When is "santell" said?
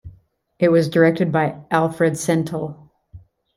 2.13-2.89